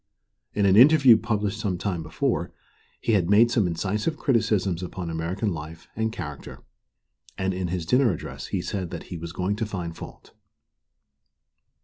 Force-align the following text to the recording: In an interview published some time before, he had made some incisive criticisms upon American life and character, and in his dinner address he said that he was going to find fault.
In 0.55 0.65
an 0.65 0.75
interview 0.75 1.15
published 1.15 1.59
some 1.59 1.77
time 1.77 2.01
before, 2.01 2.51
he 2.99 3.11
had 3.11 3.29
made 3.29 3.51
some 3.51 3.67
incisive 3.67 4.17
criticisms 4.17 4.81
upon 4.81 5.11
American 5.11 5.53
life 5.53 5.87
and 5.95 6.11
character, 6.11 6.63
and 7.37 7.53
in 7.53 7.67
his 7.67 7.85
dinner 7.85 8.11
address 8.11 8.47
he 8.47 8.63
said 8.63 8.89
that 8.89 9.03
he 9.13 9.17
was 9.19 9.31
going 9.31 9.55
to 9.57 9.65
find 9.67 9.95
fault. 9.95 10.33